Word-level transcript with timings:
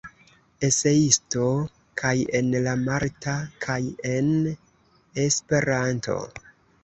Eseisto 0.67 1.49
kaj 2.01 2.13
en 2.39 2.49
la 2.67 2.73
malta 2.87 3.35
kaj 3.65 3.77
en 4.13 4.31
Esperanto. 5.27 6.19